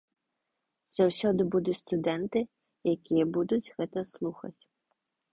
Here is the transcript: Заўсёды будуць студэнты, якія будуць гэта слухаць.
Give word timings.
Заўсёды 0.99 1.41
будуць 1.55 1.75
студэнты, 1.81 2.39
якія 2.93 3.25
будуць 3.35 3.71
гэта 3.81 3.99
слухаць. 4.13 4.57